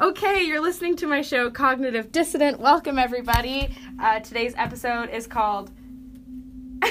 [0.00, 2.58] Okay, you're listening to my show, Cognitive Dissident.
[2.58, 3.76] Welcome, everybody.
[4.00, 5.70] Uh, today's episode is called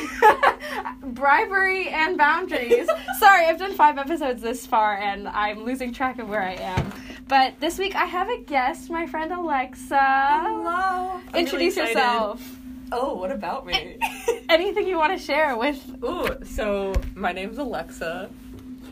[1.01, 2.87] Bribery and Boundaries.
[3.19, 6.93] Sorry, I've done five episodes this far and I'm losing track of where I am.
[7.27, 9.97] But this week I have a guest, my friend Alexa.
[9.97, 11.19] Hello.
[11.33, 12.57] I'm Introduce really yourself.
[12.91, 13.97] Oh, what about me?
[14.49, 15.83] Anything you want to share with.
[16.03, 18.29] Ooh, so my name's Alexa.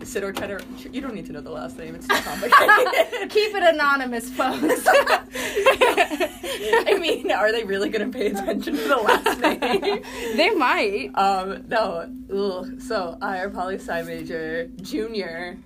[0.07, 0.61] Sit or cheddar.
[0.89, 1.93] You don't need to know the last name.
[1.93, 2.57] It's too complicated.
[3.29, 4.87] Keep it anonymous, folks.
[6.89, 10.01] I mean, are they really gonna pay attention to the last name?
[10.37, 11.11] they might.
[11.15, 12.09] Um, no.
[12.33, 12.81] Ugh.
[12.81, 15.57] So I are poli sci major, junior,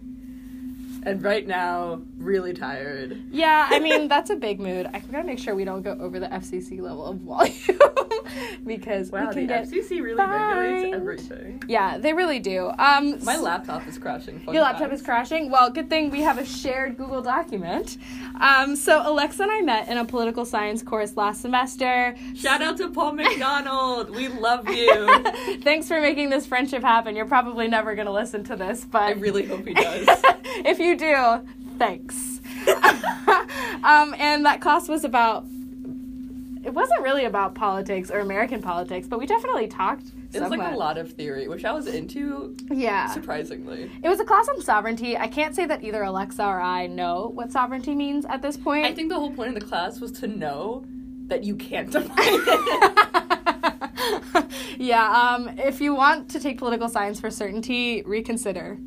[1.04, 3.22] and right now really tired.
[3.32, 4.88] Yeah, I mean that's a big mood.
[4.94, 7.54] I gotta make sure we don't go over the FCC level of volume
[8.66, 9.68] because Wow, we the can get.
[9.68, 10.60] FCC really fined.
[10.60, 11.64] regulates everything.
[11.68, 12.72] Yeah, they really do.
[12.78, 14.40] Um, My laptop is crashing.
[14.42, 14.94] fun Your laptop fact.
[14.94, 15.50] is crashing.
[15.52, 17.98] Well, good thing we have a shared Google document.
[18.40, 22.16] Um, so Alexa and I met in a political science course last semester.
[22.36, 24.10] Shout out to Paul McDonald.
[24.16, 25.24] We love you.
[25.62, 27.16] Thanks for making this friendship happen.
[27.16, 30.08] You're probably never gonna listen to this, but I really hope he does.
[30.66, 31.42] if you do,
[31.78, 32.40] thanks.
[33.84, 35.46] um, and that class was about.
[36.64, 40.12] It wasn't really about politics or American politics, but we definitely talked.
[40.34, 43.08] It was like a lot of theory, which I was into Yeah.
[43.08, 43.90] surprisingly.
[44.04, 45.18] It was a class on sovereignty.
[45.18, 48.86] I can't say that either Alexa or I know what sovereignty means at this point.
[48.86, 50.86] I think the whole point of the class was to know
[51.28, 54.46] that you can't define it.
[54.78, 58.78] yeah, um, if you want to take political science for certainty, reconsider.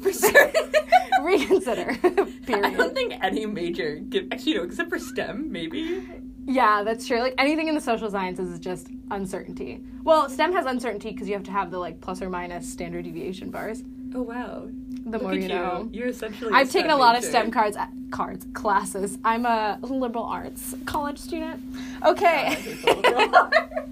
[0.00, 0.70] For certain.
[1.22, 1.96] Reconsider.
[2.48, 6.06] I don't think any major give actually no, except for STEM, maybe.
[6.46, 7.20] Yeah, that's true.
[7.20, 9.82] Like anything in the social sciences is just uncertainty.
[10.04, 13.04] Well, STEM has uncertainty because you have to have the like plus or minus standard
[13.04, 13.82] deviation bars.
[14.14, 14.68] Oh wow.
[15.04, 15.88] The Look more at you know.
[15.92, 17.24] You're essentially I've taken a lot of.
[17.24, 19.18] STEM cards, uh, cards, classes.
[19.24, 21.62] I'm a liberal arts college student.
[22.04, 22.54] Okay.
[22.54, 23.90] hate the liberal arts.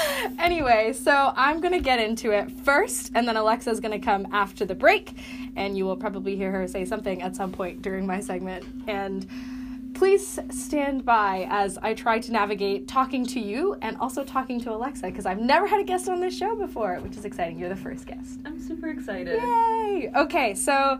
[0.38, 4.74] anyway, so I'm gonna get into it first, and then Alexa's gonna come after the
[4.74, 5.12] break,
[5.56, 8.64] and you will probably hear her say something at some point during my segment.
[8.86, 9.26] And
[9.94, 14.72] please stand by as I try to navigate talking to you and also talking to
[14.72, 17.58] Alexa, because I've never had a guest on this show before, which is exciting.
[17.58, 18.40] You're the first guest.
[18.44, 19.40] I'm super excited.
[19.42, 20.10] Yay!
[20.16, 20.98] Okay, so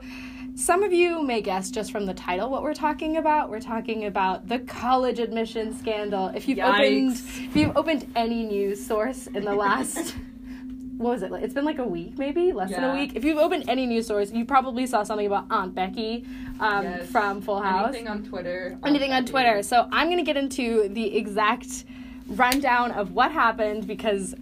[0.55, 3.51] some of you may guess just from the title what we're talking about.
[3.51, 6.29] We're talking about the college admission scandal.
[6.29, 10.15] If you've opened if you've opened any news source in the last
[10.99, 11.33] what was it?
[11.33, 13.13] It's been like a week, maybe less than a week.
[13.17, 16.25] If you've opened any news source, you probably saw something about Aunt Becky
[16.61, 17.11] um, Yes.
[17.11, 18.79] from Full House Anything on Twitter.
[18.85, 19.63] anything on Twitter.
[19.63, 21.85] So I'm going to get into the exact
[22.29, 24.35] rundown of what happened because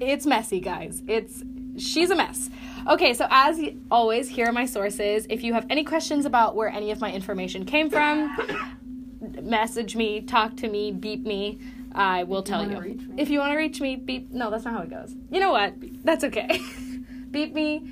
[0.00, 1.02] it's messy, guys.
[1.08, 1.42] It's
[1.76, 2.50] she's a mess.
[2.88, 3.60] Okay, so as
[3.90, 5.26] always, here are my sources.
[5.30, 8.36] If you have any questions about where any of my information came from,
[9.40, 11.60] message me, talk to me, beep me.
[11.94, 12.80] I will If tell you.
[12.80, 12.98] me.
[13.18, 14.30] If you want to reach me, beep.
[14.30, 15.14] No, that's not how it goes.
[15.30, 15.74] You know what?
[16.04, 16.60] That's okay.
[17.30, 17.82] beep me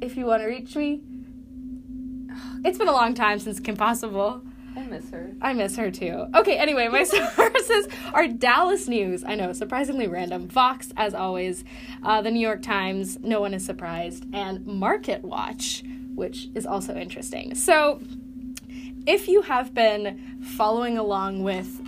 [0.00, 1.02] if you want to reach me.
[2.64, 4.40] It's been a long time since Kim Possible.
[4.74, 5.32] I miss her.
[5.40, 6.26] I miss her too.
[6.34, 9.24] Okay, anyway, my sources are Dallas News.
[9.24, 10.48] I know, surprisingly random.
[10.48, 11.64] Vox, as always.
[12.02, 14.24] Uh, the New York Times, no one is surprised.
[14.32, 15.82] And Market Watch,
[16.14, 17.54] which is also interesting.
[17.54, 18.00] So,
[19.06, 21.80] if you have been following along with,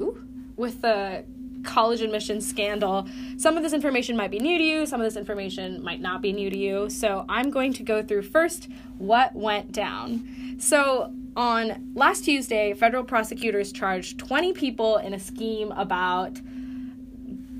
[0.00, 0.24] ooh,
[0.56, 1.24] with the
[1.64, 5.16] college admissions scandal, some of this information might be new to you, some of this
[5.16, 6.90] information might not be new to you.
[6.90, 10.56] So I'm going to go through first what went down.
[10.58, 16.40] So on last Tuesday, federal prosecutors charged 20 people in a scheme about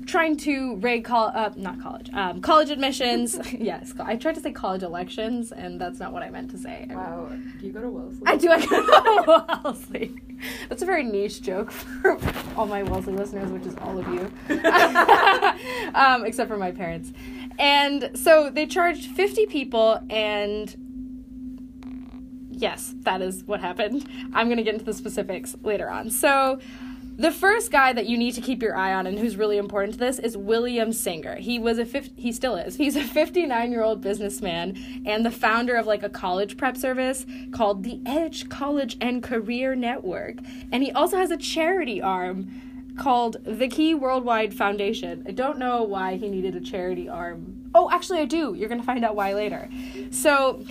[0.05, 4.51] trying to rig col- uh, not college um, college admissions yes i tried to say
[4.51, 7.29] college elections and that's not what i meant to say I Wow.
[7.61, 8.21] Do you go to Wellesley?
[8.25, 8.49] I do.
[8.51, 10.13] I go to Wellesley.
[10.67, 12.19] That's a very niche joke for
[12.57, 14.29] all my Wellesley listeners, which is all of you,
[15.95, 17.13] um, except for my parents.
[17.57, 20.75] And so they charged 50 people, and
[22.63, 24.07] yes, that is what happened.
[24.33, 26.09] I'm going to get into the specifics later on.
[26.09, 26.59] So.
[27.15, 29.93] The first guy that you need to keep your eye on and who's really important
[29.93, 31.35] to this is William Singer.
[31.35, 32.75] He was a 50, he still is.
[32.75, 38.01] He's a 59-year-old businessman and the founder of like a college prep service called the
[38.07, 40.37] Edge College and Career Network.
[40.71, 42.49] And he also has a charity arm
[42.97, 45.23] called the Key Worldwide Foundation.
[45.27, 47.69] I don't know why he needed a charity arm.
[47.75, 48.55] Oh, actually I do.
[48.55, 49.69] You're going to find out why later.
[50.09, 50.65] So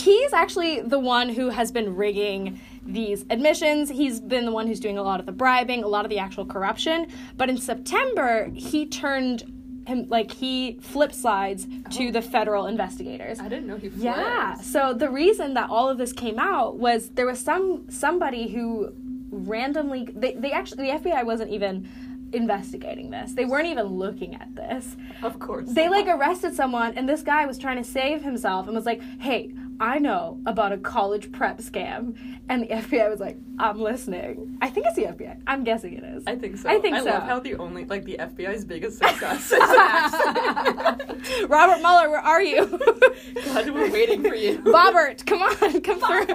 [0.00, 3.88] He's actually the one who has been rigging these admissions.
[3.90, 6.18] He's been the one who's doing a lot of the bribing, a lot of the
[6.18, 7.08] actual corruption.
[7.36, 9.44] But in September, he turned
[9.86, 13.40] him like he flip slides to the federal investigators.
[13.40, 14.04] I didn't know he flipped.
[14.04, 14.54] Yeah.
[14.56, 18.92] So the reason that all of this came out was there was some somebody who
[19.30, 21.88] randomly they, they actually the FBI wasn't even
[22.32, 23.32] investigating this.
[23.32, 24.96] They weren't even looking at this.
[25.22, 25.68] Of course.
[25.68, 29.02] They like arrested someone and this guy was trying to save himself and was like,
[29.20, 32.16] "Hey, I know about a college prep scam."
[32.48, 35.40] And the FBI was like, "I'm listening." I think it's the FBI.
[35.46, 36.22] I'm guessing it is.
[36.26, 36.68] I think so.
[36.68, 37.06] I think I so.
[37.06, 39.58] love how the only like the FBI's biggest success is.
[41.48, 42.66] Robert Mueller, where are you?
[43.46, 44.58] God, we're waiting for you.
[44.58, 46.26] Bobbert, come on, come through.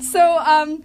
[0.00, 0.82] so, um,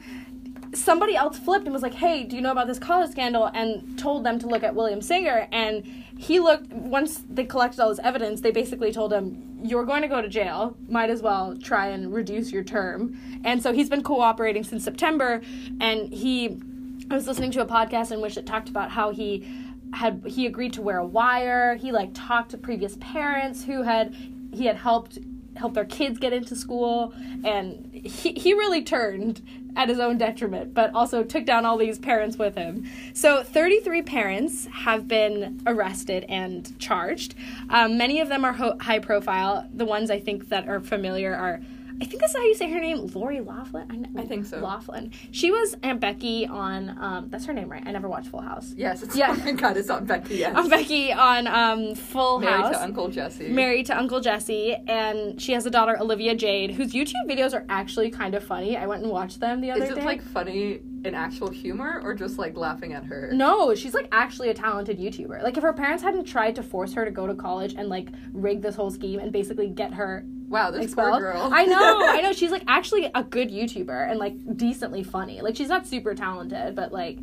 [0.74, 4.00] somebody else flipped and was like, "Hey, do you know about this college scandal?" and
[4.00, 5.48] told them to look at William Singer.
[5.52, 5.84] And
[6.18, 6.72] he looked.
[6.72, 10.28] Once they collected all this evidence, they basically told him, "You're going to go to
[10.28, 10.76] jail.
[10.88, 15.42] Might as well try and reduce your term." And so he's been cooperating since September.
[15.80, 16.60] And he,
[17.10, 19.46] I was listening to a podcast in which it talked about how he
[19.94, 21.76] had he agreed to wear a wire.
[21.76, 24.16] He like talked to previous parents who had
[24.54, 25.20] he had helped
[25.56, 27.14] help their kids get into school
[27.44, 29.42] and he, he really turned
[29.76, 32.86] at his own detriment but also took down all these parents with him.
[33.14, 37.36] So 33 parents have been arrested and charged.
[37.70, 39.68] Um, many of them are ho- high profile.
[39.74, 41.62] The ones i think that are familiar are
[42.02, 44.08] I think that's how you say her name, Lori Loughlin.
[44.18, 44.58] I, I think so.
[44.60, 45.12] Loughlin.
[45.30, 46.98] She was Aunt Becky on.
[47.00, 47.84] Um, that's her name, right?
[47.86, 48.74] I never watched Full House.
[48.76, 49.28] Yes, it's Yeah.
[49.30, 50.56] oh my god, it's on Becky, yes.
[50.56, 52.64] Aunt Becky on um, Full Married House.
[52.64, 53.50] Married to Uncle Jesse.
[53.50, 57.66] married to Uncle Jesse, and she has a daughter, Olivia Jade, whose YouTube videos are
[57.70, 58.76] actually kind of funny.
[58.76, 59.92] I went and watched them the other day.
[59.92, 63.32] Is it like funny in actual humor or just like laughing at her?
[63.34, 65.42] no, she's like actually a talented YouTuber.
[65.44, 68.10] Like if her parents hadn't tried to force her to go to college and like
[68.34, 71.12] rig this whole scheme and basically get her Wow, this expelled.
[71.14, 71.50] poor girl.
[71.54, 72.34] I know, I know.
[72.34, 75.40] She's like actually a good YouTuber and like decently funny.
[75.42, 77.18] Like she's not super talented, but like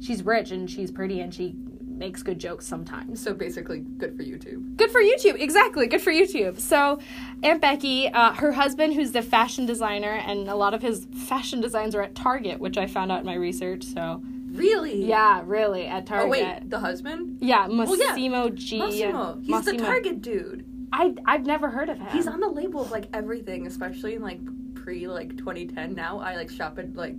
[0.00, 1.54] she's rich and she's pretty and she
[1.92, 3.20] makes good jokes sometimes.
[3.22, 4.76] So basically, good for YouTube.
[4.76, 5.86] Good for YouTube, exactly.
[5.86, 6.58] Good for YouTube.
[6.58, 6.98] So,
[7.42, 11.60] Aunt Becky, uh, her husband, who's the fashion designer, and a lot of his fashion
[11.60, 13.84] designs are at Target, which I found out in my research.
[13.84, 15.04] So, Really?
[15.06, 16.26] yeah, really at Target.
[16.26, 17.38] Oh wait, the husband?
[17.40, 18.06] Yeah, Well, yeah.
[18.08, 18.78] Massimo G.
[18.78, 19.40] Massimo.
[19.42, 20.66] He's the Target dude.
[20.92, 22.06] I I've never heard of him.
[22.08, 24.40] He's on the label of like everything, especially in like
[24.74, 25.94] pre like 2010.
[25.94, 27.14] Now I like shop at like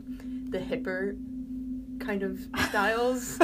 [0.51, 1.17] the hipper
[1.99, 3.39] kind of styles.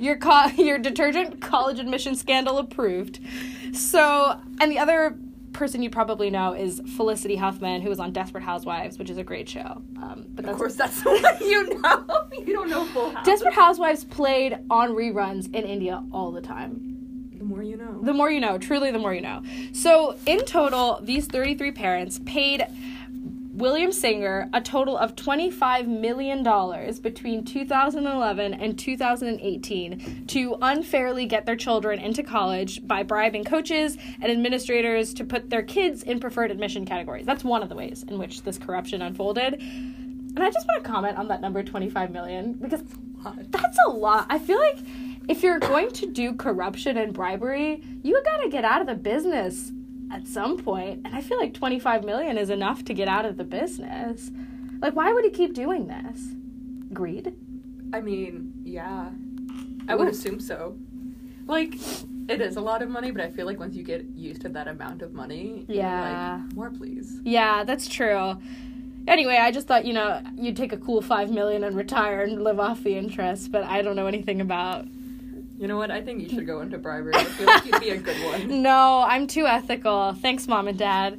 [0.00, 3.20] your co- your detergent college admission scandal approved.
[3.72, 5.16] So, and the other
[5.52, 9.22] person you probably know is Felicity Huffman, who was on Desperate Housewives, which is a
[9.24, 9.82] great show.
[10.02, 12.26] Um, but of course, that's the one you know.
[12.44, 13.24] You don't know Full House.
[13.24, 16.90] Desperate Housewives played on reruns in India all the time.
[17.38, 18.00] The more you know.
[18.02, 19.42] The more you know, truly, the more you know.
[19.72, 22.64] So, in total, these 33 parents paid
[23.54, 26.42] William Singer a total of $25 million
[27.00, 34.24] between 2011 and 2018 to unfairly get their children into college by bribing coaches and
[34.24, 37.24] administrators to put their kids in preferred admission categories.
[37.26, 39.54] That's one of the ways in which this corruption unfolded.
[39.54, 42.82] And I just want to comment on that number 25 million because
[43.50, 44.26] that's a lot.
[44.30, 44.78] I feel like
[45.28, 49.70] if you're going to do corruption and bribery, you gotta get out of the business
[50.14, 50.62] at some.
[50.66, 54.30] And I feel like 25 million is enough to get out of the business.
[54.80, 56.34] Like, why would he keep doing this?
[56.92, 57.34] Greed?
[57.92, 59.10] I mean, yeah.
[59.88, 60.10] I would Ooh.
[60.10, 60.76] assume so.
[61.46, 61.74] Like,
[62.28, 64.48] it is a lot of money, but I feel like once you get used to
[64.50, 66.40] that amount of money, Yeah.
[66.42, 67.20] like, more please.
[67.24, 68.36] Yeah, that's true.
[69.06, 72.42] Anyway, I just thought, you know, you'd take a cool 5 million and retire and
[72.42, 74.86] live off the interest, but I don't know anything about.
[75.64, 75.90] You know what?
[75.90, 77.14] I think you should go into bribery.
[77.14, 78.62] I feel like you'd be a good one.
[78.62, 80.12] No, I'm too ethical.
[80.12, 81.18] Thanks, mom and dad.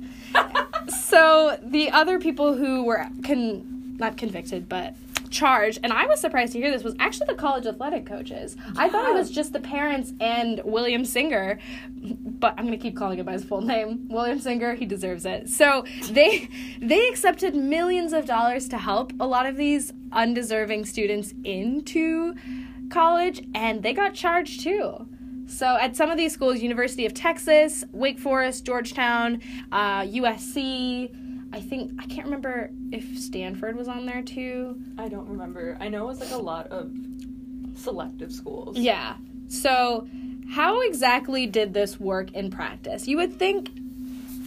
[1.08, 4.94] so the other people who were con not convicted but
[5.32, 8.88] charged and i was surprised to hear this was actually the college athletic coaches i
[8.88, 11.58] thought it was just the parents and william singer
[11.98, 15.26] but i'm going to keep calling him by his full name william singer he deserves
[15.26, 16.48] it so they
[16.82, 22.36] they accepted millions of dollars to help a lot of these undeserving students into
[22.90, 25.08] college and they got charged too
[25.48, 31.16] so at some of these schools, University of Texas, Wake Forest, Georgetown, uh, USC,
[31.54, 34.78] I think I can't remember if Stanford was on there too.
[34.98, 35.78] I don't remember.
[35.80, 36.92] I know it was like a lot of
[37.76, 38.78] selective schools.
[38.78, 39.16] Yeah.
[39.48, 40.08] So
[40.50, 43.08] how exactly did this work in practice?
[43.08, 43.72] You would think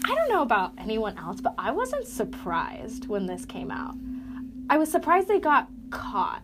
[0.04, 3.95] I don't know about anyone else, but I wasn't surprised when this came out.
[4.71, 6.42] I was surprised they got caught.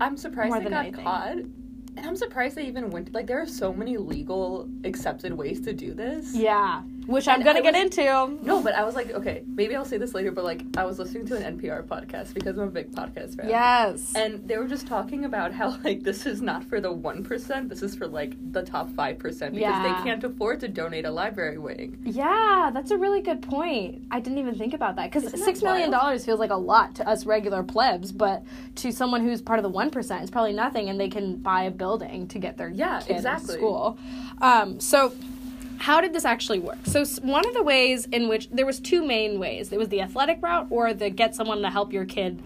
[0.00, 1.04] I'm surprised More they got anything.
[1.04, 1.32] caught.
[1.32, 5.72] And I'm surprised they even went like there are so many legal accepted ways to
[5.72, 6.34] do this.
[6.34, 6.82] Yeah.
[7.08, 8.04] Which I'm gonna I get into.
[8.42, 10.98] No, but I was like, okay, maybe I'll say this later, but like, I was
[10.98, 13.48] listening to an NPR podcast because I'm a big podcast fan.
[13.48, 14.12] Yes.
[14.14, 17.70] And they were just talking about how like this is not for the one percent.
[17.70, 19.82] This is for like the top five percent because Yeah.
[19.96, 21.98] they can't afford to donate a library wing.
[22.04, 24.02] Yeah, that's a really good point.
[24.10, 27.08] I didn't even think about that because six million dollars feels like a lot to
[27.08, 28.44] us regular plebs, but
[28.76, 31.62] to someone who's part of the one percent, it's probably nothing, and they can buy
[31.62, 33.54] a building to get their Yeah, exactly.
[33.54, 33.98] school.
[34.42, 35.12] Um, so.
[35.78, 36.78] How did this actually work?
[36.84, 39.68] So one of the ways in which there was two main ways.
[39.68, 42.42] There was the athletic route or the get someone to help your kid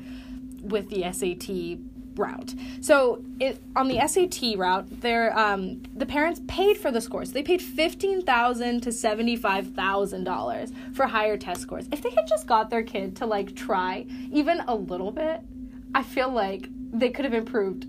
[0.63, 1.79] with the SAT
[2.17, 2.55] route.
[2.81, 7.33] So it, on the SAT route, there um, the parents paid for the scores.
[7.33, 11.89] They paid fifteen thousand to seventy five thousand dollars for higher test scores.
[11.91, 15.41] If they had just got their kid to like try even a little bit,
[15.95, 17.87] I feel like they could have improved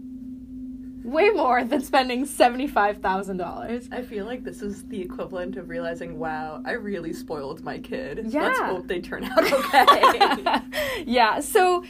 [1.04, 3.88] way more than spending seventy five thousand dollars.
[3.92, 8.32] I feel like this is the equivalent of realizing, wow, I really spoiled my kid.
[8.34, 10.60] Let's hope they turn out okay.
[11.06, 11.40] yeah.
[11.40, 11.84] So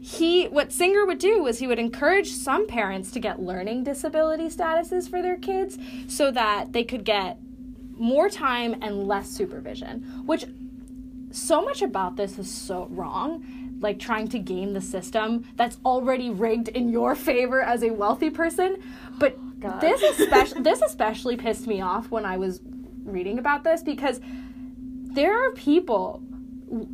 [0.00, 4.46] he what Singer would do was he would encourage some parents to get learning disability
[4.46, 7.38] statuses for their kids so that they could get
[7.98, 10.46] more time and less supervision, which
[11.30, 13.44] so much about this is so wrong.
[13.80, 18.30] Like trying to game the system that's already rigged in your favor as a wealthy
[18.30, 18.76] person.
[19.18, 19.80] But oh, God.
[19.80, 22.60] this especially this especially pissed me off when I was
[23.04, 24.20] reading about this because
[25.12, 26.22] there are people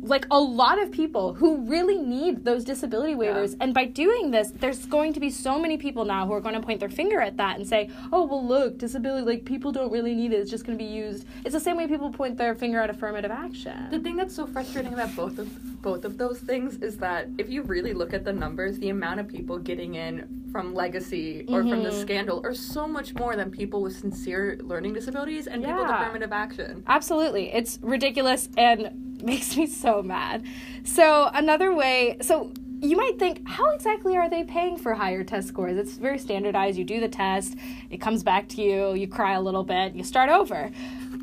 [0.01, 3.55] like a lot of people who really need those disability waivers.
[3.59, 6.55] And by doing this there's going to be so many people now who are going
[6.55, 9.91] to point their finger at that and say oh well look disability like people don't
[9.91, 10.37] really need it.
[10.37, 11.27] It's just going to be used.
[11.45, 13.89] It's the same way people point their finger at affirmative action.
[13.91, 17.49] The thing that's so frustrating about both of both of those things is that if
[17.49, 21.61] you really look at the numbers, the amount of people getting in from legacy or
[21.63, 22.01] from the Mhm.
[22.01, 26.01] scandal are so much more than people with sincere learning disabilities and people with Yeah.
[26.01, 26.83] affirmative action.
[26.87, 27.53] Absolutely.
[27.53, 28.91] It's ridiculous and
[29.23, 30.43] makes me so mad.
[30.83, 35.47] So, another way, so you might think, how exactly are they paying for higher test
[35.47, 35.77] scores?
[35.77, 36.77] It's very standardized.
[36.77, 37.55] You do the test,
[37.89, 40.69] it comes back to you, you cry a little bit, you start over.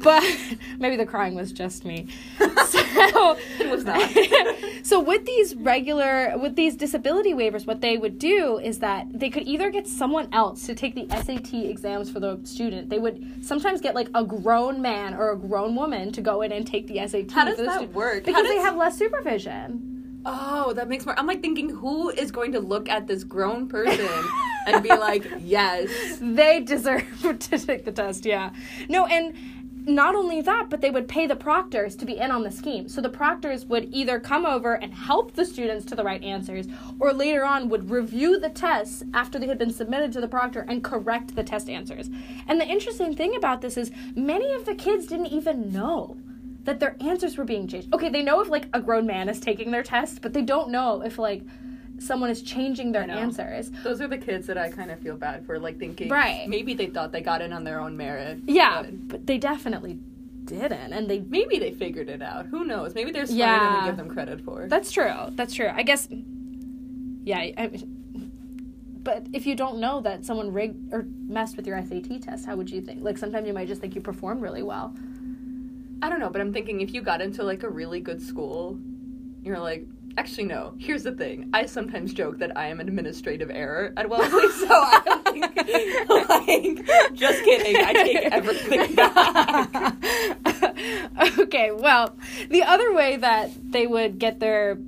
[0.03, 0.25] But
[0.81, 2.09] maybe the crying was just me.
[3.11, 4.01] So, It was not.
[4.83, 9.31] so with these regular with these disability waivers what they would do is that they
[9.31, 13.45] could either get someone else to take the SAT exams for the student they would
[13.45, 16.87] sometimes get like a grown man or a grown woman to go in and take
[16.87, 18.25] the SAT How does that student work?
[18.25, 19.91] Because they have less supervision
[20.27, 21.19] Oh, that makes more.
[21.19, 24.09] I'm like thinking, who is going to look at this grown person
[24.67, 25.91] and be like, yes.
[26.21, 27.05] they deserve
[27.41, 28.51] to take the test yeah
[28.89, 29.35] no and
[29.87, 32.89] not only that but they would pay the proctors to be in on the scheme.
[32.89, 36.67] So the proctors would either come over and help the students to the right answers
[36.99, 40.65] or later on would review the tests after they had been submitted to the proctor
[40.69, 42.09] and correct the test answers.
[42.49, 46.17] And the interesting thing about this is many of the kids didn't even know
[46.63, 47.93] that their answers were being changed.
[47.93, 50.71] Okay they know if like a grown man is taking their test but they don't
[50.71, 51.43] know if like
[51.99, 55.47] someone is changing their answers Those are the kids that I kind of feel bad
[55.47, 56.49] for, like thinking, Right.
[56.49, 58.41] Maybe they thought they got in on their own merit.
[58.47, 59.99] Yeah, but but they definitely
[60.45, 61.21] didn't, and they.
[61.21, 62.47] Maybe they figured it out.
[62.47, 62.95] Who knows?
[62.95, 63.81] Maybe they're smarter than Yeah.
[63.83, 64.67] we give them credit for.
[64.69, 65.15] That's true.
[65.31, 65.71] That's true.
[65.73, 66.09] I guess.
[67.25, 67.71] Yeah, I,
[69.03, 72.57] but if you don't know that someone rigged or messed with your SAT test, how
[72.57, 73.03] would you think?
[73.03, 74.95] Like sometimes you might just think you performed really well.
[76.03, 78.79] I don't know, but I'm thinking if you got into like a really good school,
[79.43, 79.87] you're like,
[80.17, 80.75] actually no.
[80.79, 81.51] Here's the thing.
[81.53, 87.15] I sometimes joke that I am an administrative error at Wellesley, so I think, like,
[87.15, 87.77] just kidding.
[87.77, 89.97] I take everything back.
[91.39, 92.17] okay, well,
[92.51, 94.79] the other way that they would get their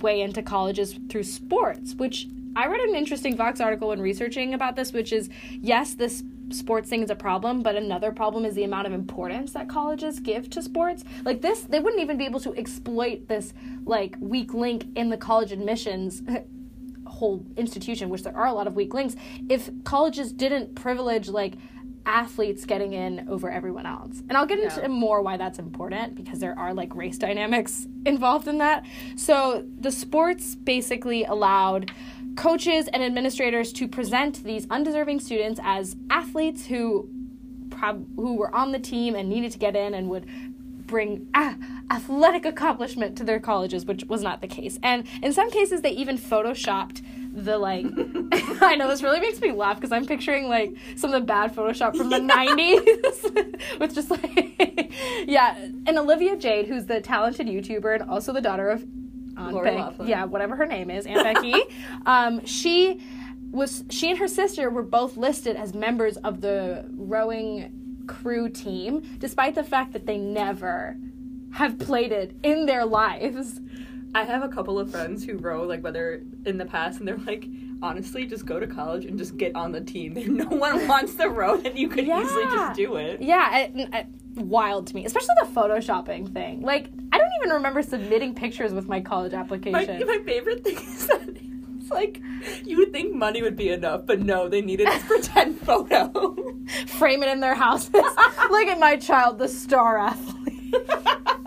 [0.00, 4.54] way into college is through sports, which I read an interesting Vox article when researching
[4.54, 5.28] about this, which is
[5.60, 9.52] yes, this sports thing is a problem, but another problem is the amount of importance
[9.52, 11.04] that colleges give to sports.
[11.24, 13.52] Like this, they wouldn't even be able to exploit this
[13.84, 16.22] like weak link in the college admissions
[17.06, 19.16] whole institution, which there are a lot of weak links,
[19.48, 21.54] if colleges didn't privilege like
[22.06, 24.22] athletes getting in over everyone else.
[24.28, 24.74] And I'll get Yeah.
[24.76, 28.84] into more why that's important because there are like race dynamics involved in that.
[29.16, 31.90] So the sports basically allowed
[32.38, 37.10] coaches and administrators to present these undeserving students as athletes who
[37.68, 40.24] prob- who were on the team and needed to get in and would
[40.86, 41.56] bring ah,
[41.90, 44.78] athletic accomplishment to their colleges, which was not the case.
[44.84, 47.02] And in some cases, they even photoshopped
[47.34, 47.86] the like.
[48.62, 51.52] I know this really makes me laugh because I'm picturing like some of the bad
[51.56, 54.92] Photoshop from the '90s with just like
[55.26, 55.56] yeah.
[55.58, 58.86] And Olivia Jade, who's the talented YouTuber and also the daughter of
[59.38, 61.54] Aunt Lori Beck- yeah, whatever her name is, Aunt Becky.
[62.06, 63.00] um, she
[63.50, 69.02] was she and her sister were both listed as members of the rowing crew team,
[69.18, 70.96] despite the fact that they never
[71.52, 73.60] have played it in their lives.
[74.14, 77.18] I have a couple of friends who row, like whether in the past, and they're
[77.18, 77.46] like,
[77.82, 80.14] honestly, just go to college and just get on the team.
[80.36, 83.20] No one wants to row, and you could easily just do it.
[83.20, 84.06] Yeah, it, it-
[84.38, 86.62] wild to me, especially the photoshopping thing.
[86.62, 90.06] Like, I don't even remember submitting pictures with my college My, application.
[90.06, 91.28] my favorite thing is that
[91.80, 92.20] it's like
[92.64, 96.36] you would think money would be enough, but no, they needed this pretend photo.
[96.86, 97.90] Frame it in their houses.
[97.92, 100.74] Look at my child, the star athlete.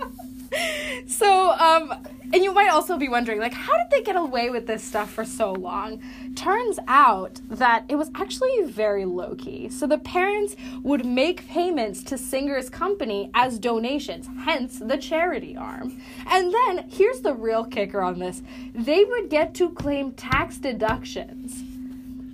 [1.07, 1.93] so, um,
[2.33, 5.11] and you might also be wondering, like, how did they get away with this stuff
[5.11, 6.01] for so long?
[6.35, 9.69] Turns out that it was actually very low key.
[9.69, 16.01] So the parents would make payments to Singer's company as donations, hence the charity arm.
[16.27, 18.41] And then here's the real kicker on this
[18.73, 21.63] they would get to claim tax deductions.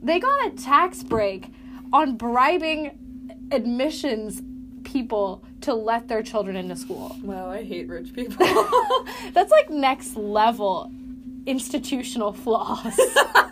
[0.03, 1.51] They got a tax break
[1.91, 4.41] on bribing admissions
[4.83, 7.15] people to let their children into school.
[7.23, 8.45] wow, I hate rich people.
[9.33, 10.91] That's like next level
[11.45, 12.99] institutional flaws.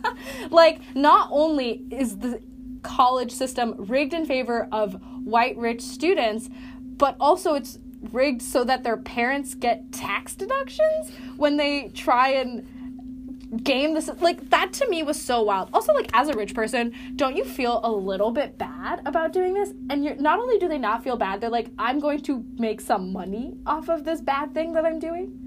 [0.49, 2.41] like, not only is the
[2.83, 6.49] college system rigged in favor of white rich students,
[6.97, 7.79] but also it's
[8.11, 12.67] rigged so that their parents get tax deductions when they try and
[13.63, 15.69] game this is like that to me was so wild.
[15.73, 19.53] Also like as a rich person don't you feel a little bit bad about doing
[19.53, 19.71] this?
[19.89, 22.81] And you're not only do they not feel bad they're like i'm going to make
[22.81, 25.41] some money off of this bad thing that i'm doing.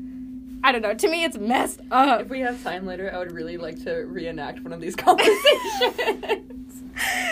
[0.65, 0.93] I don't know.
[0.95, 2.21] To me it's messed up.
[2.23, 6.83] If we have time later, I would really like to reenact one of these conversations.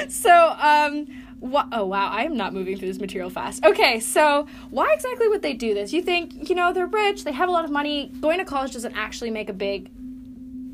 [0.08, 1.06] so um
[1.40, 3.64] wha- oh wow i am not moving through this material fast.
[3.64, 5.92] Okay so why exactly would they do this?
[5.92, 8.72] You think you know they're rich they have a lot of money going to college
[8.72, 9.90] doesn't actually make a big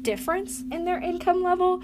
[0.02, 1.82] difference in their income level.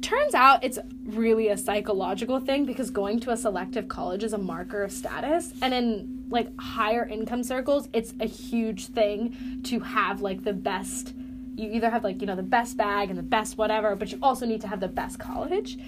[0.00, 4.38] Turns out it's really a psychological thing because going to a selective college is a
[4.38, 5.52] marker of status.
[5.62, 11.14] And in like higher income circles it's a huge thing to have like the best
[11.54, 14.18] you either have like you know the best bag and the best whatever but you
[14.22, 15.78] also need to have the best college.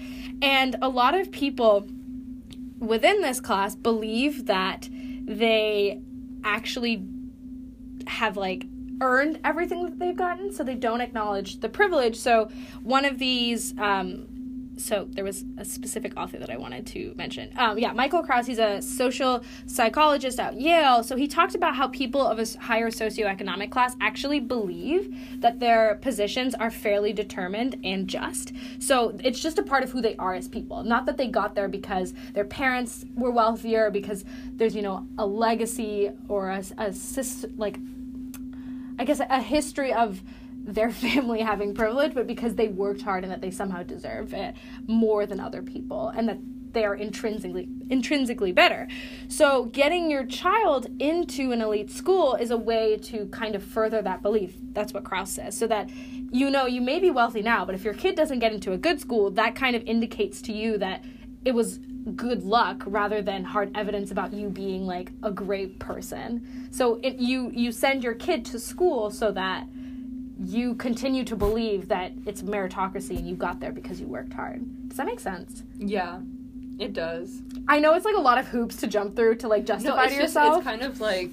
[0.41, 1.87] And a lot of people
[2.79, 6.01] within this class believe that they
[6.43, 7.03] actually
[8.07, 8.65] have like
[9.01, 12.49] earned everything that they've gotten so they don't acknowledge the privilege so
[12.83, 14.27] one of these um,
[14.77, 17.51] so there was a specific author that I wanted to mention.
[17.57, 18.47] Um, yeah, Michael Kraus.
[18.47, 21.03] He's a social psychologist at Yale.
[21.03, 25.95] So he talked about how people of a higher socioeconomic class actually believe that their
[25.95, 28.53] positions are fairly determined and just.
[28.79, 30.83] So it's just a part of who they are as people.
[30.83, 35.25] Not that they got there because their parents were wealthier, because there's you know a
[35.25, 36.93] legacy or a, a
[37.57, 37.77] like
[39.07, 43.41] guess a history of their family having privilege, but because they worked hard and that
[43.41, 46.37] they somehow deserve it more than other people, and that
[46.73, 48.87] they are intrinsically intrinsically better.
[49.29, 54.01] So getting your child into an elite school is a way to kind of further
[54.01, 54.53] that belief.
[54.73, 55.57] That's what Kraus says.
[55.57, 58.53] So that you know you may be wealthy now, but if your kid doesn't get
[58.53, 61.03] into a good school, that kind of indicates to you that
[61.45, 61.79] it was
[62.15, 66.67] good luck rather than hard evidence about you being like a great person.
[66.71, 69.65] So it, you you send your kid to school so that
[70.39, 74.87] you continue to believe that it's meritocracy and you got there because you worked hard.
[74.89, 75.63] Does that make sense?
[75.77, 76.19] yeah,
[76.79, 77.41] it does.
[77.67, 80.13] I know it's like a lot of hoops to jump through to like justify it's
[80.13, 80.57] to just- yourself.
[80.57, 81.31] it's kind of like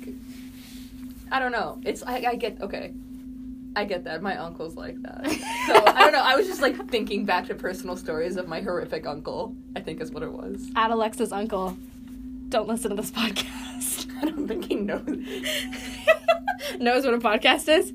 [1.31, 1.81] I don't know.
[1.85, 2.93] It's I, I get okay.
[3.77, 4.23] I get that.
[4.23, 5.27] My uncle's like that.
[5.67, 6.23] So I don't know.
[6.23, 9.55] I was just like thinking back to personal stories of my horrific uncle.
[9.75, 10.71] I think is what it was.
[10.77, 11.77] At Alexa's uncle,
[12.49, 14.07] don't listen to this podcast.
[14.23, 15.03] I don't think he knows.
[16.79, 17.93] knows what a podcast is.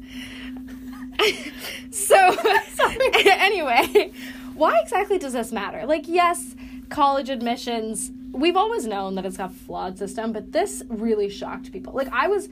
[1.92, 2.36] so,
[3.26, 4.12] anyway,
[4.54, 5.86] why exactly does this matter?
[5.86, 6.56] Like, yes,
[6.90, 11.72] college admissions, we've always known that it's got a flawed system, but this really shocked
[11.72, 11.94] people.
[11.94, 12.50] Like, I was.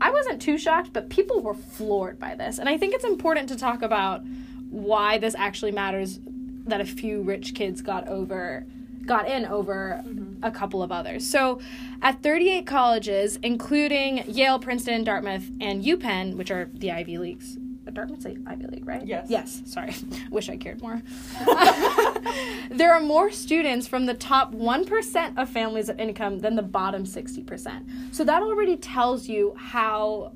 [0.00, 2.58] I wasn't too shocked, but people were floored by this.
[2.58, 4.22] And I think it's important to talk about
[4.70, 6.20] why this actually matters
[6.66, 8.66] that a few rich kids got over
[9.06, 10.42] got in over mm-hmm.
[10.42, 11.24] a couple of others.
[11.24, 11.60] So,
[12.02, 17.56] at 38 colleges, including Yale, Princeton, Dartmouth, and UPenn, which are the Ivy Leagues.
[17.92, 19.06] Dartmouth's a Ivy League, right?
[19.06, 19.26] Yes.
[19.28, 19.62] Yes.
[19.64, 19.94] Sorry.
[20.30, 21.02] Wish I cared more.
[22.70, 27.04] there are more students from the top 1% of families of income than the bottom
[27.04, 28.14] 60%.
[28.14, 30.32] So that already tells you how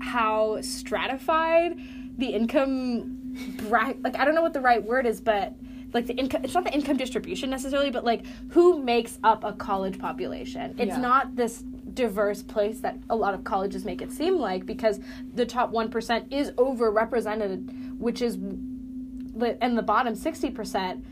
[0.00, 1.78] how stratified
[2.18, 3.36] the income
[3.68, 5.54] bra- like I don't know what the right word is, but
[5.92, 9.52] like the income it's not the income distribution necessarily, but like who makes up a
[9.52, 10.74] college population.
[10.78, 11.00] It's Yeah.
[11.00, 11.62] not this
[11.94, 15.00] diverse place that a lot of colleges make it seem like because
[15.34, 21.02] the top 1% is overrepresented, which is and the bottom 60%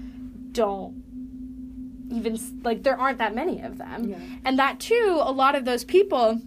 [0.52, 1.02] don't
[2.10, 4.08] even like there aren't that many of them.
[4.08, 4.18] Yeah.
[4.44, 6.40] And that too, a lot of those people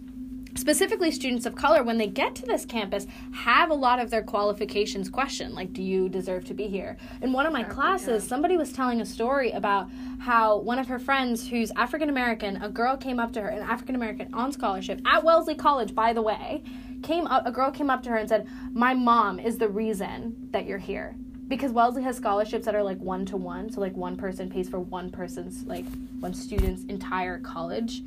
[0.56, 4.22] specifically students of color when they get to this campus have a lot of their
[4.22, 6.96] qualifications questioned like do you deserve to be here?
[7.22, 9.88] In one of my classes somebody was telling a story about
[10.20, 13.62] how one of her friends who's african american a girl came up to her an
[13.62, 16.62] african american on scholarship at wellesley college by the way
[17.02, 20.48] came up a girl came up to her and said my mom is the reason
[20.50, 21.14] that you're here.
[21.48, 24.68] Because wellesley has scholarships that are like one to one so like one person pays
[24.68, 25.84] for one person's like
[26.20, 28.02] one student's entire college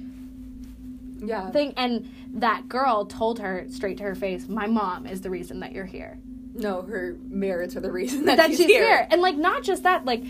[1.20, 1.50] Yeah.
[1.52, 5.60] thing and that girl told her straight to her face my mom is the reason
[5.62, 6.20] that you're here
[6.58, 8.88] no, her merits are the reason that, that she's, she's here.
[8.88, 10.24] here and like not just that like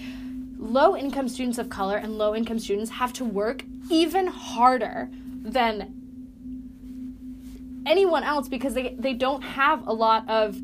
[0.58, 5.10] low income students of color and low income students have to work even harder
[5.44, 5.94] than
[7.86, 10.60] anyone else because they they don't have a lot of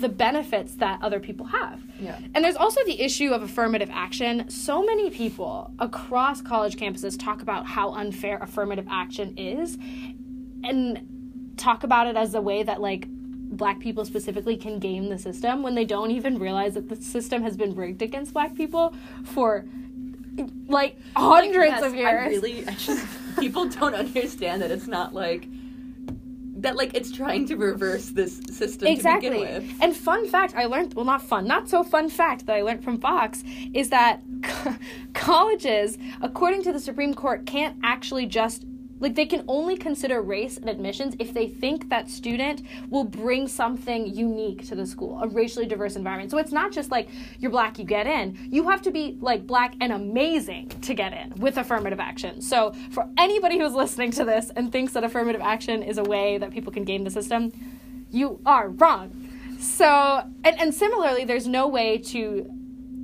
[0.00, 2.18] the benefits that other people have Yeah.
[2.34, 4.48] and there's also the issue of affirmative action.
[4.50, 9.76] So many people across college campuses talk about how unfair affirmative action is
[10.64, 15.18] and talk about it as a way that like black people specifically can game the
[15.18, 18.94] system when they don't even realize that the system has been rigged against black people
[19.24, 19.64] for
[20.68, 22.08] like hundreds Like, yes, of years.
[22.08, 23.06] I really, I just,
[23.38, 25.46] people don't understand that it's not like
[26.66, 26.76] that.
[26.76, 29.30] Like it's trying to reverse this system exactly.
[29.30, 29.82] to begin with.
[29.82, 32.84] And fun fact I learned, well, not fun, not so fun fact that I learned
[32.84, 34.22] from Vox is that
[35.14, 38.64] colleges, according to the Supreme Court, can't actually just.
[38.98, 43.46] Like, they can only consider race and admissions if they think that student will bring
[43.46, 46.30] something unique to the school, a racially diverse environment.
[46.30, 48.38] So it's not just like you're black, you get in.
[48.50, 52.40] You have to be like black and amazing to get in with affirmative action.
[52.40, 56.38] So for anybody who's listening to this and thinks that affirmative action is a way
[56.38, 57.52] that people can game the system,
[58.10, 59.10] you are wrong.
[59.58, 62.50] So, and, and similarly, there's no way to,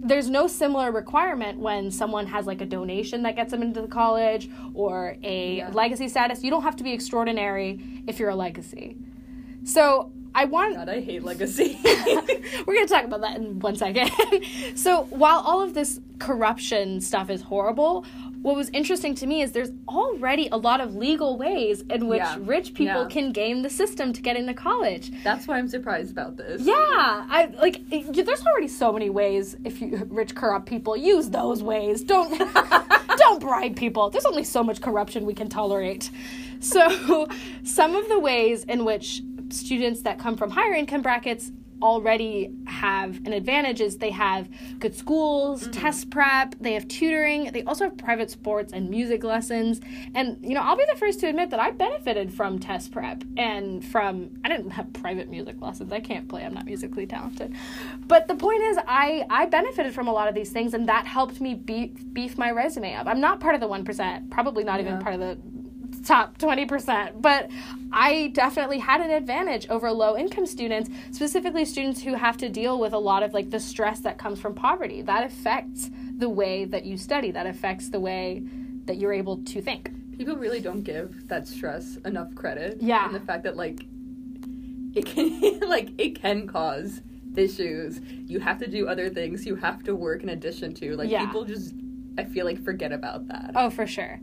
[0.04, 3.86] there's no similar requirement when someone has like a donation that gets them into the
[3.88, 5.70] college or a Yeah.
[5.72, 6.42] legacy status.
[6.42, 8.96] You don't have to be extraordinary if you're a legacy.
[9.64, 11.78] So, I want God, I hate legacy.
[11.84, 14.10] we're going to talk about that in one second.
[14.74, 18.04] so, while all of this corruption stuff is horrible,
[18.42, 22.18] what was interesting to me is there's already a lot of legal ways in which
[22.20, 22.37] Yeah.
[22.40, 23.09] rich people Yeah.
[23.09, 25.11] can game the system to get into college.
[25.22, 26.62] That's why I'm surprised about this.
[26.62, 27.81] Yeah, I like.
[27.92, 29.57] it- there's already so many ways.
[29.64, 32.37] If you rich corrupt people use those ways, don't
[33.16, 34.11] don't bribe people.
[34.11, 36.11] There's only so much corruption we can tolerate.
[36.61, 37.28] So,
[37.64, 41.52] some of the ways in which students that come from higher income brackets
[41.83, 45.73] already have an advantage is they have good schools, mm-hmm.
[45.73, 49.81] test prep, they have tutoring, they also have private sports and music lessons.
[50.14, 53.25] And you know, I'll be the first to admit that I benefited from test prep
[53.37, 55.92] and from I didn't have private music lessons.
[55.92, 56.45] I can't play.
[56.45, 57.55] I'm not musically talented.
[58.07, 61.07] But the point is I I benefited from a lot of these things and that
[61.07, 63.07] helped me beef beef my resume up.
[63.07, 65.38] I'm not part of the 1%, probably not even part of the
[66.04, 67.50] top 20%, but
[67.92, 72.78] I definitely had an advantage over low income students, specifically students who have to deal
[72.78, 75.02] with a lot of like the stress that comes from poverty.
[75.02, 78.42] That affects the way that you study, that affects the way
[78.84, 79.90] that you're able to think.
[80.16, 82.78] People really don't give that stress enough credit.
[82.80, 83.06] Yeah.
[83.06, 83.86] And the fact that like
[84.94, 87.00] it can like it can cause
[87.36, 88.00] issues.
[88.26, 89.46] You have to do other things.
[89.46, 90.96] You have to work in addition to.
[90.96, 91.24] Like Yeah.
[91.26, 91.74] people just
[92.18, 93.52] I feel like forget about that.
[93.54, 94.20] Oh, for sure.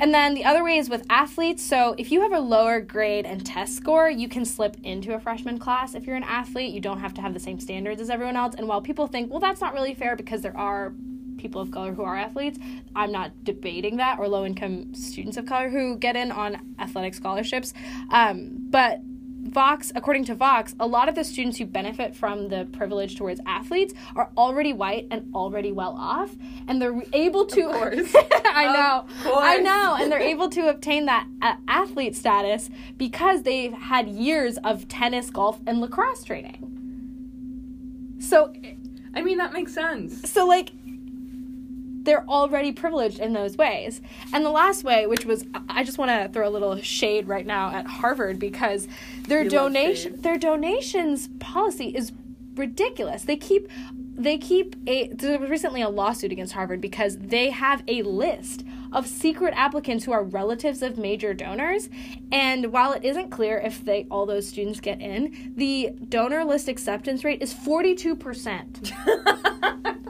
[0.00, 1.62] And then the other way is with athletes.
[1.62, 5.20] So if you have a lower grade and test score, you can slip into a
[5.20, 5.94] freshman class.
[5.94, 8.54] If you're an athlete, you don't have to have the same standards as everyone else.
[8.56, 10.92] And while people think, well, that's not really fair because there are
[11.38, 12.58] people of color who are athletes,
[12.94, 17.14] I'm not debating that, or low income students of color who get in on athletic
[17.14, 17.74] scholarships.
[18.10, 19.00] Um, but
[19.52, 23.38] Vox, according to Vox, a lot of the students who benefit from the privilege towards
[23.46, 26.34] athletes are already white and already well off,
[26.66, 27.68] and they're able to.
[27.68, 28.14] Of course.
[28.46, 29.44] I know, course.
[29.44, 34.56] I know, and they're able to obtain that uh, athlete status because they've had years
[34.64, 36.68] of tennis, golf, and lacrosse training.
[38.20, 38.54] So,
[39.14, 40.30] I mean that makes sense.
[40.30, 40.70] so like
[42.04, 44.00] they're already privileged in those ways.
[44.32, 47.46] And the last way, which was I just want to throw a little shade right
[47.46, 48.88] now at Harvard because
[49.22, 52.12] their You donation their donations policy is
[52.54, 53.24] ridiculous.
[53.24, 53.68] They keep
[54.14, 58.64] they keep a there was recently a lawsuit against Harvard because they have a list
[58.92, 61.88] of secret applicants who are relatives of major donors
[62.30, 66.68] and while it isn't clear if they all those students get in the donor list
[66.68, 68.92] acceptance rate is 42%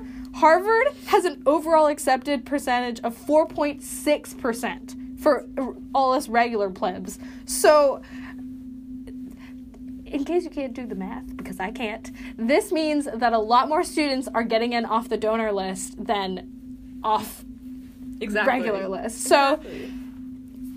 [0.43, 7.21] Harvard has an overall accepted percentage of 4.6% for uh, all us regular plebs.
[7.45, 8.03] So,
[10.05, 13.69] in case you can't do the math, because I can't, this means that a lot
[13.69, 16.51] more students are getting in off the donor list than
[17.05, 17.45] off
[18.21, 18.53] Exactly.
[18.53, 19.23] regular list.
[19.23, 19.93] So, Exactly.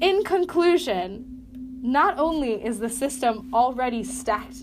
[0.02, 4.58] in conclusion, not only is the system already stacked,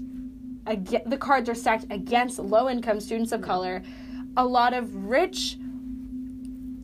[0.69, 3.83] ag- the cards are stacked against low income students of color,
[4.37, 5.57] a lot of rich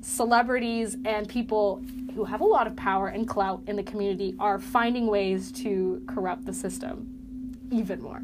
[0.01, 1.83] celebrities and people
[2.15, 6.03] who have a lot of power and clout in the community are finding ways to
[6.07, 8.23] corrupt the system even more.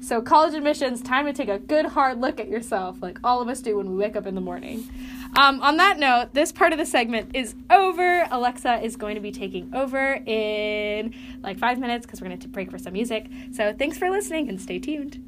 [0.00, 3.48] So, college admissions, time to take a good hard look at yourself, like all of
[3.48, 4.88] us do when we wake up in the morning.
[5.36, 8.26] Um, on that note, this part of the segment is over.
[8.30, 12.48] Alexa is going to be taking over in like five minutes because we're going to
[12.48, 13.26] break for some music.
[13.50, 15.27] So, thanks for listening and stay tuned.